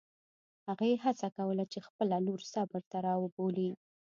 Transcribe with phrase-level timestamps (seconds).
[0.67, 3.69] هغې هڅه کوله چې خپله لور صبر ته راوبولي.